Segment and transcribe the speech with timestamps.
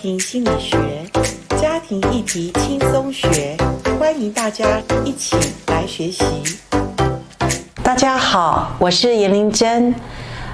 [0.00, 0.78] 庭心理学，
[1.60, 3.54] 家庭议题轻松学，
[3.98, 6.24] 欢迎大家一起来学习。
[7.82, 9.94] 大家好，我是颜玲珍。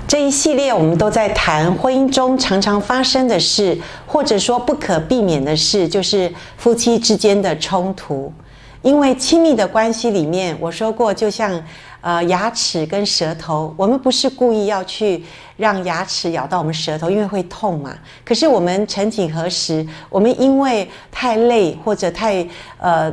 [0.08, 8.32] 这一系列我们都在谈婚姻中常常发生的事，或者说不可避免的事，就是夫妻之间的冲突。
[8.86, 11.60] 因为亲密的关系里面，我说过，就像
[12.00, 15.24] 呃牙齿跟舌头，我们不是故意要去
[15.56, 17.92] 让牙齿咬到我们舌头，因为会痛嘛。
[18.24, 22.46] 可是我们曾几何时，我们因为太累或者太
[22.78, 23.12] 呃。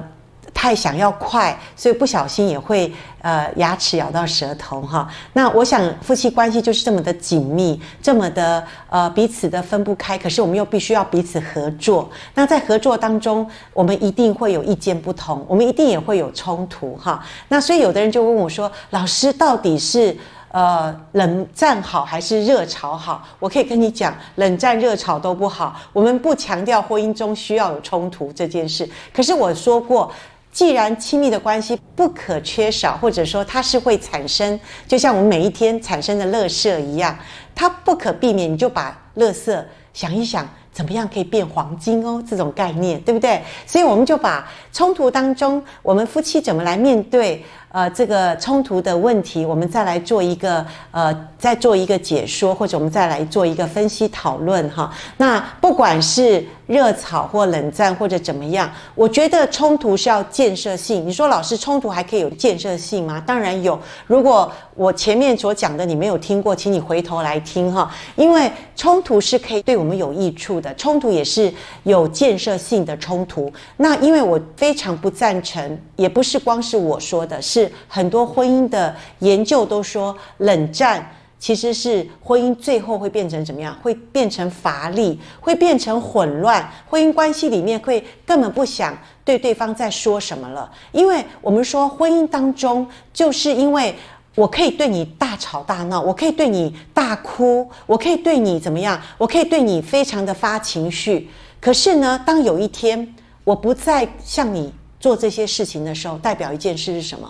[0.53, 5.09] 太想要快，所以不小心也会呃牙齿咬到舌头哈。
[5.33, 10.17] 那我想夫妻关系就是这么的紧密，这么的呃彼此的分不开。
[10.17, 12.09] 可是我们又必须要彼此合作。
[12.35, 17.25] 那在合作当中，我们一定会有意见不同，我们一定也会有冲突哈。
[17.49, 20.15] 那所以有的人就问我说：“老师，到底是
[20.51, 25.75] 呃冷战好还是热吵好？”我可以跟你讲，冷战热吵都不好。
[25.91, 28.87] 我们不强调婚姻中需要有冲突这件事。
[29.11, 30.09] 可是我说过。
[30.53, 37.17] 既然亲密的关系不可缺少，或者说它是会产生，就像我们每一天产生的垃圾一样，
[37.55, 39.61] 它不可避免，你就把垃圾
[39.93, 42.23] 想一想，怎么样可以变黄金哦？
[42.29, 43.41] 这种概念，对不对？
[43.65, 47.43] 所以我们就把冲突当中，我们夫妻怎么来面对。
[47.73, 54.93] 呃，这个冲突的问题，我们再来做一个呃，再做一个解说，或者我们再来做一个分析讨论哈。
[55.17, 61.03] 那不管是热炒或冷战或者怎么样，我觉得冲突是要建设性。
[61.03, 63.19] 你说老师，冲突还可以有建设性吗？
[63.25, 63.79] 当然有。
[64.05, 67.91] 如果我前面所讲的你没有听过，请你回头来听哈。
[68.15, 71.51] 因为冲突是可以对我们有益处的，冲突也是
[71.81, 73.51] 有建设性的冲突。
[73.77, 77.62] 那因为我非常不赞成，也不是光是我说的，是。
[77.87, 83.77] 很多婚姻的研究都说，冷战其实是婚姻最后会变成怎么样？
[83.81, 86.71] 会变成乏力，会变成混乱。
[86.89, 93.93] 婚姻关系里面会根本不想对对方在说什么了，因为我们说婚姻当中，就是因为
[94.35, 98.99] 我可以对你大吵大闹，我可以对你大哭，我可以对你怎么样？
[99.17, 101.29] 我可以对你非常的发情绪。
[101.59, 107.29] 可是呢，当有一天我不再向你做这些事情的时候，代表一件事是什么？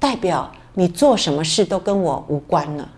[0.00, 2.88] 代表你做什么事都跟我无关了，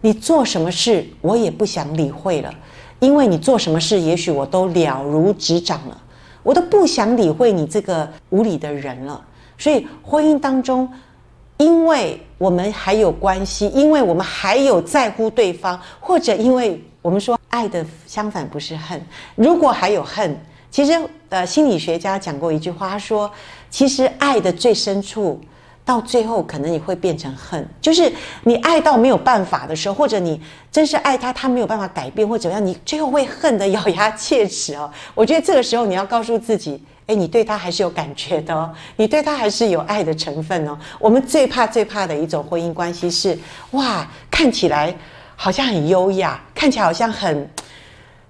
[0.00, 2.52] 你做什么事我也不想理会了，
[2.98, 5.96] 因为你做什么事，也许我都了如指掌了，
[6.42, 9.24] 我都不想理会你这个无理的人了。
[9.56, 10.92] 所以婚姻当中，
[11.58, 19.00] 因为我们还有关系，因为我们还有在乎对方，或者因为我们说爱的相反不是恨，
[19.36, 20.36] 如果还有恨，
[20.68, 23.30] 其实呃心理学家讲过一句话，他说
[23.70, 25.40] 其实爱的最深处。
[25.84, 28.12] 到最后，可能你会变成恨，就是
[28.44, 34.88] 你爱到没有办法的时候，或者你真是爱他，他没有办法改变，或怎么样，你最后会恨得咬牙切齿哦。
[35.14, 40.78] 我觉得这个时候你要告诉自己，诶，你对他还是有感觉的哦，你对他还是有爱的成分哦。
[41.00, 43.36] 我们最怕最怕的一种婚姻关系是，
[43.72, 44.94] 哇，看起来
[45.34, 47.50] 好像很优雅，看起来好像很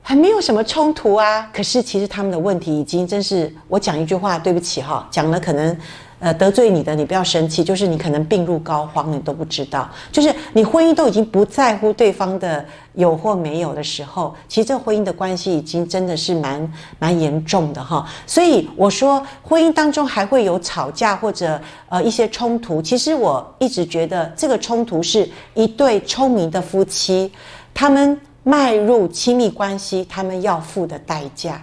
[0.02, 5.76] 还没有什么冲突啊，可是其实他们的问题已经真是，我讲一句话，对不起哈，讲了可能。
[6.22, 7.64] 呃，得罪你的，你不要生气。
[7.64, 9.88] 就是你可能病入膏肓，你都不知道。
[10.12, 12.62] 就是你婚姻都已经不在乎对方的
[12.92, 18.06] 有或没有的时候，其实这婚姻的关系已经真的是蛮蛮严重的哈。
[18.26, 22.82] 所以我说，婚姻当中还会有吵架或者呃一些冲突。
[22.82, 27.32] 其实我一直觉得，这个冲突是一对聪明的夫妻，
[27.72, 31.60] 他们迈入亲密关系，他们要付的代价。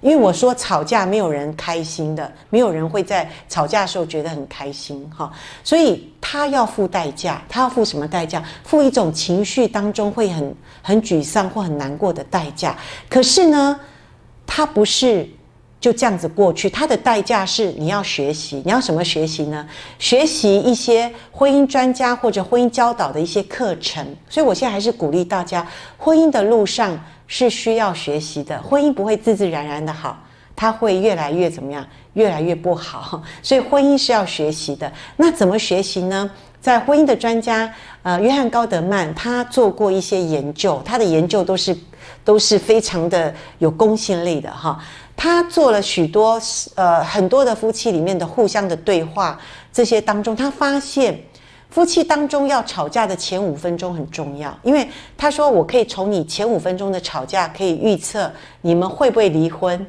[0.00, 5.32] 因为我说吵架没有人开心的，没有人会在吵架的时候觉得很开心哈，
[5.62, 8.42] 所以他要付代价，他要付什么代价？
[8.64, 12.76] 付一种情绪当中会很很沮丧或很难过的代价。
[13.08, 13.78] 可是呢，
[14.44, 15.28] 他不是
[15.82, 19.68] 就这样子过去，他的代价是你要学习，你要什么学习呢？
[19.98, 24.06] 学习一些婚姻专家或者婚姻教导的一些课程。
[24.30, 25.66] 所以我现在还是鼓励大家，
[25.98, 26.98] 婚姻的路上。
[27.28, 30.22] 是需要学习的，婚姻不会自自然然的好，
[30.54, 31.82] 它会越来越怎么样？
[32.12, 33.22] 越来越不好。
[33.42, 34.92] 所以婚姻是要学习的。
[35.16, 36.30] 那怎么学习呢？
[36.60, 41.74] 在婚姻的专家，呃，约翰高德曼，他做过一些研究，他的研究都是
[42.22, 44.78] 都是非常的有公信力的哈。
[45.22, 46.36] 他做了许多
[46.74, 49.38] 呃很多的夫妻里面的互相的对话，
[49.72, 51.16] 这些当中，他发现。
[51.70, 54.86] 夫妻当中要吵架的前五分钟很重要，因为
[55.16, 58.30] 他说，我可以从你前五分钟的吵架可以预测
[58.62, 59.86] 你们会不会离婚，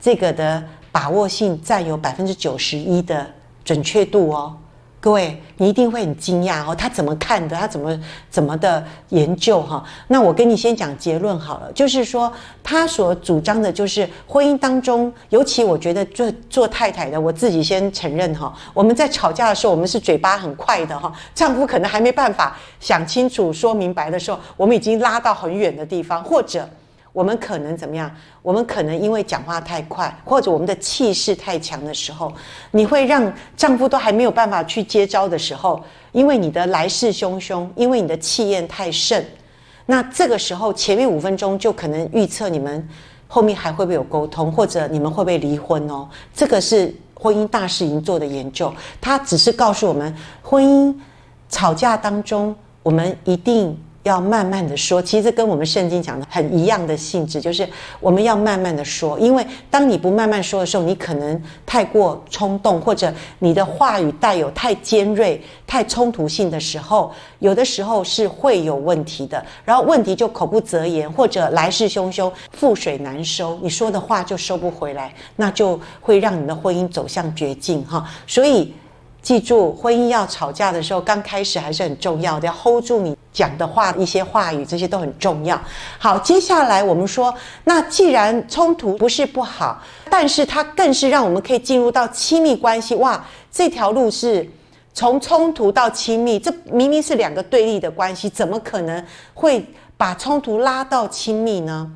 [0.00, 0.62] 这个的
[0.92, 3.26] 把握性占有百分之九十一的
[3.64, 4.56] 准确度哦。
[4.98, 7.56] 各位，你一定会很惊讶哦，他怎么看的？
[7.56, 9.84] 他怎么怎么的研究哈？
[10.08, 12.32] 那我跟你先讲结论好了，就是说
[12.64, 26.68] 他所主张的就是婚姻当中，尤其我觉得做做太太的，我自己先承认哈，我们在吵架的时候，我们是嘴巴很快的哈，丈夫可能还没办法想清楚、说明白的时候，我们已经拉到很远的地方，或者。
[27.16, 28.14] 我们可能怎么样？
[28.42, 32.30] 我们可能因为讲话太快，或者我们的气势太强的时候，
[32.72, 35.82] 你会让丈夫都还没有办法去接招的时候，
[36.12, 39.24] 因为你的来势汹汹，因为你的气焰太盛，
[39.86, 42.86] 那这个时候前面五分钟就可能预测你们
[43.26, 46.06] 后面还会不会有沟通，或者你们会不会离婚哦？
[46.34, 48.70] 这个是婚姻大事已经做的研究，
[49.00, 50.94] 他只是告诉我们，婚姻
[51.48, 53.74] 吵架当中，我们一定。
[54.06, 57.68] 要慢慢的说，其实跟我们圣经讲的很一样的性质，就是
[57.98, 69.44] 我们要慢慢的说，因为当你不慢慢说的时候，你可能太过冲动，或者你的话语带有太尖锐、太冲突性的时候，有的时候是会有问题的。
[69.64, 78.08] 然后问题就口不择言，或者来势汹汹、覆水难收，你说的话就收不回来，那就会让你的婚姻走向绝境哈。
[78.24, 78.72] 所以。
[79.22, 85.60] 记住，婚姻要吵架的时候，刚开始还是很重要的，要 hold 住你讲的话，一些话语，这些都很重要。
[85.98, 87.34] 好，接下来我们说，
[87.64, 89.78] 那既然冲突不是不好，
[90.08, 92.94] 但是它更是让我们可以进入到亲密关系。
[92.94, 93.22] 哇，
[93.52, 94.48] 这条路是
[94.94, 99.04] 从冲突到亲密，这明明是两个对立的关系，怎么可能
[99.34, 99.62] 会
[99.98, 101.92] 把冲突拉到亲密呢？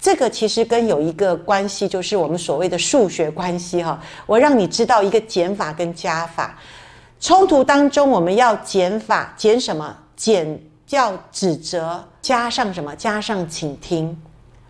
[0.00, 4.00] 这个其实跟有一个关系，就是我们所谓的数学关系哈。
[4.24, 6.56] 我让你知道一个减法跟加法。
[7.20, 9.94] 冲突当中我们要减法，减什么？
[10.16, 12.96] 减叫指责，加上什么？
[12.96, 14.20] 加上倾听。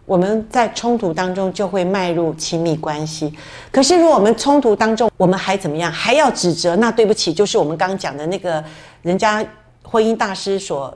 [0.04, 3.32] 我们在冲突当中就会迈入亲密关系。
[3.70, 5.92] 可是如果我们冲突当中我们还怎么样？
[5.92, 6.74] 还要指责？
[6.76, 8.62] 那对不起，就是我们刚刚讲的那个
[9.02, 9.46] 人家
[9.82, 10.94] 婚姻大师所。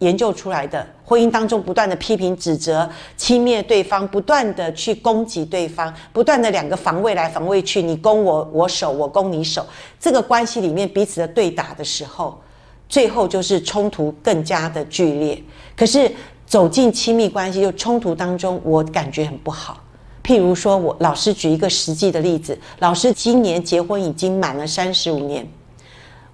[0.00, 2.86] 研究出来的婚姻当中，不断的批评、指责、
[3.16, 9.64] 轻蔑对方，不断的去攻击对方，不断的两个防卫来防卫去，你攻我，我守，我攻你守，
[9.98, 12.38] 这个关系里面彼此的对打的时候，
[12.88, 15.42] 最后就是冲突更加的剧烈。
[15.76, 16.10] 可是
[16.46, 19.78] 走进亲密关系，就冲突当中，我感觉很不好。
[20.22, 25.46] 譬如说，我老师举一个实际的例子，老师今年结婚已经满了三十五年，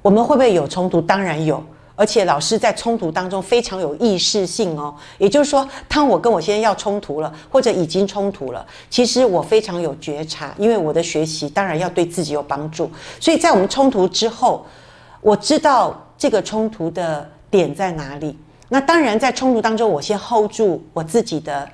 [0.01, 1.01] 我们会不会有冲突？
[1.01, 1.63] 当然有。
[1.95, 12.91] 而且老师在冲突当中非常有意识性哦，也就是说，当我跟我先生要冲突了，或者已经冲突了，其实我非常有觉察，因为我的学习当然要对自己有帮助，
[13.21, 14.65] 所以在我们冲突之后，
[15.23, 18.39] 我知道这个冲突的点在哪里。
[18.69, 21.69] 那当然在冲突当中，我先 hold 住我自己的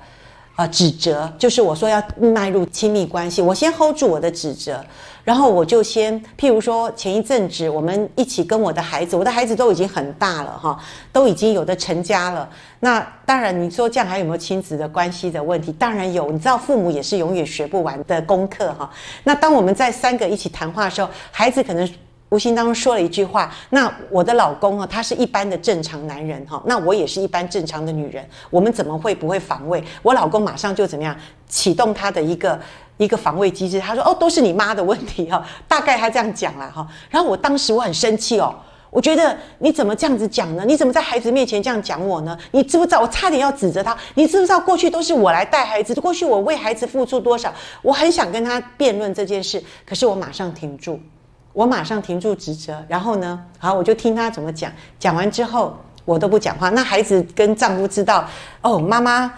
[0.55, 4.81] 呃指责，就是我说要迈入亲密关系，我先 hold 住我的指责。
[5.23, 10.79] 然后我就先，譬如说前一阵子我们一起跟我的孩子，我的孩子都已经很大了哈，
[11.11, 12.49] 都已经有的成家了。
[12.79, 15.71] 那当然你说这样还有没有亲子的关系的问题？
[15.73, 18.89] 当然有，你知道父母也是永远学不完的功课哈。
[19.23, 21.87] 那当我们在三个一起谈话的时候，孩子可能
[22.29, 29.83] 无形当中说了一句话，那我的老公啊，他是一般的正常男人哈，那我也是一般正常的女人，我们怎么会不会防卫？
[30.01, 31.15] 我老公马上就怎么样
[31.47, 32.59] 启动他的一个。
[32.99, 36.85] 一个防卫机制，他说：“哦，都是你妈的问题哈。”大概他这样讲了哈。
[37.09, 38.53] 然后我当时我很生气哦，
[38.89, 40.65] 我觉得你怎么这样子讲呢？
[40.67, 42.37] 你怎么在孩子面前这样讲我呢？
[42.51, 43.97] 你知不知道我差点要指责他？
[44.15, 47.53] 你知不知道过去都是我来带孩子，过去我为孩子付出多少？
[47.81, 50.99] 我很想跟他辩论这件事，可是我马上停住，
[51.53, 52.83] 我马上停住指责。
[52.87, 54.71] 然后呢，好，我就听他怎么讲。
[54.97, 56.69] 讲完之后，我都不讲话。
[56.69, 58.27] 那孩子跟丈夫知道
[58.61, 59.33] 哦，妈妈。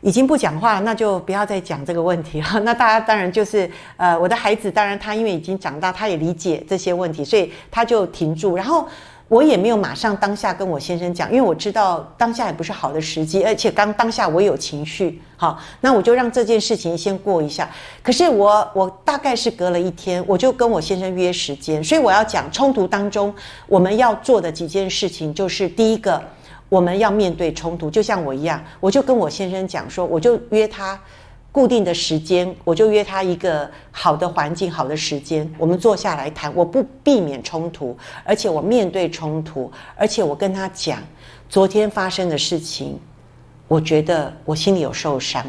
[0.00, 2.46] 已经不讲话了，那就不要再讲这个问题了。
[2.60, 3.66] 那大家当然就是，
[3.96, 8.54] 呃，我的孩子当然他因为已经长大，他也理解这些问题，所以他就停住。
[8.54, 8.86] 然后
[9.28, 17.68] 我也没有马上当下跟我先生讲，因为我知道当下也不是好的时机，而且刚当下我有情绪，好，那我就让这件事情先过一下。
[18.02, 23.34] 可是我我大概是隔了一天，我就跟我先生约时间，所以我要讲冲突当中
[23.66, 26.22] 我们要做的几件事情，就是第一个。
[26.70, 30.98] 我们要面对冲突，就像我一样，我就跟我先生讲说，我就约他
[31.54, 36.52] 固定的时间，我就约他一个好的环境、好的时间，我们坐下来谈。
[36.52, 40.98] 我不避免冲突，而且我面对冲突，而且我跟他讲
[41.48, 42.98] 昨天发生的事情，
[43.68, 45.46] 我觉得我心里有受伤，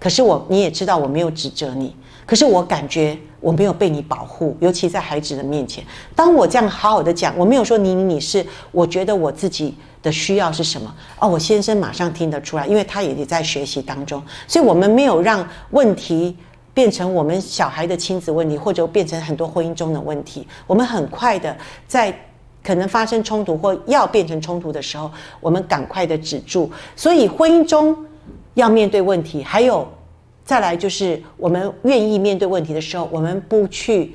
[0.00, 1.94] 可是我你也知道我没有指责你，
[2.24, 5.84] 可是我感觉我没有被你保护，尤其在孩子的面前。
[6.16, 9.74] 当我这样好好的讲，我没有说你你你是，我觉得我自己。
[10.02, 10.92] 的需要是什么？
[11.20, 16.36] 哦，我先生马上听得出来，因为他也在学习当中，所以我们没有让问题
[16.74, 20.44] 变成我们小孩的亲子问题，或者变成很多婚姻中的问题。
[20.66, 21.56] 我们很快的
[21.86, 22.12] 在
[22.64, 25.08] 可能发生冲突或要变成冲突的时候，
[25.38, 26.68] 我们赶快的止住。
[26.96, 27.96] 所以婚姻中
[28.54, 29.86] 要面对问题，还有
[30.44, 34.14] 再来就是我们愿意面对问题的时候，我们不去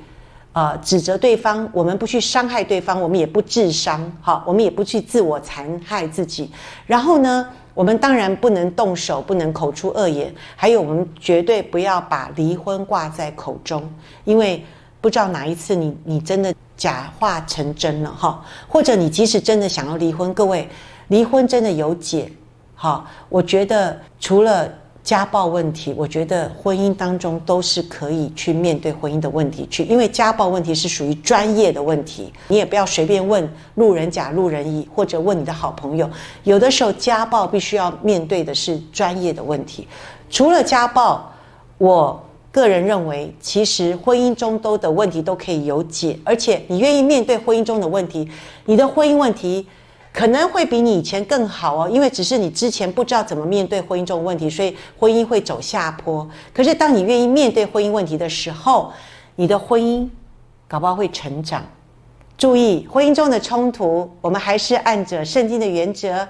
[0.52, 6.50] 呃指责对方，我们不去伤害对方，我们也不自伤，好，我们也不去自我残害自己。
[6.86, 13.90] 然后呢，我们当然不能动手，不能口出恶言，还有我们绝对不要把离婚挂在口中，
[14.24, 14.62] 因为
[15.00, 20.68] 不知道哪一次你你真的假话成真了哈，或者你即使真的想要离婚，各位，
[21.08, 22.30] 离婚真的有解，
[22.74, 24.70] 哈，我觉得除了。
[25.04, 36.10] 家暴问题，我觉得婚姻当中都是可以去面对婚姻的问题去，因为家暴问题是属于专业的问题，你也不要随便问路人甲、路人乙，或者问你的好朋友。
[36.44, 39.88] 有的时候家暴必须要面对的是专业的问题。
[40.28, 41.32] 除了家暴，
[41.78, 48.28] 我个人认为，其实婚姻中都的问题都可以有解，而且你愿意面对婚姻中的问题，
[48.66, 49.66] 你的婚姻问题。
[50.18, 56.28] 可能会比你以前更好哦，因为只是你之前不知道怎么面对婚姻这种问题，所以婚姻会走下坡。
[56.52, 58.92] 可是当你愿意面对婚姻问题的时候，
[59.36, 60.08] 你的婚姻
[60.66, 61.64] 搞不好会成长。
[62.36, 66.26] 注意，婚姻中的冲突，我们还是按着圣经的原则，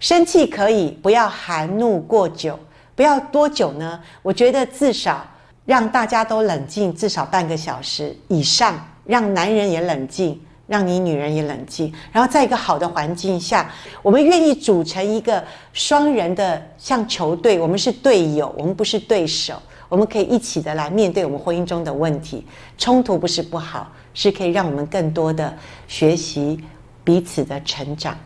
[0.00, 2.58] 生气可以，不要含怒过久。
[2.94, 3.98] 不要多久呢？
[4.20, 5.26] 我觉得至少
[5.64, 10.38] 让大家都冷静，至少半个小时以上，让男人也冷静。
[10.70, 13.68] 让你女人也冷静，然后在一个好的环境下，
[14.02, 22.46] 我们愿意组成一个双人的像球队，我们是队友，我们不是对手，我们可以一起的来面对我们婚姻中的问题。
[22.78, 25.52] 冲突不是不好，是可以让我们更多的
[25.88, 26.60] 学习
[27.02, 28.16] 彼此的成长。